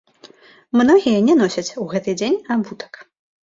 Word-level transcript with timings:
Многія 0.81 1.19
не 1.27 1.37
носяць 1.43 1.67
у 1.85 1.87
гэты 1.95 2.19
дзень 2.19 2.43
абутак. 2.61 2.93